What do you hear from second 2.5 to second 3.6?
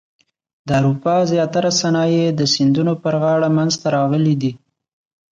سیندونو پر غاړه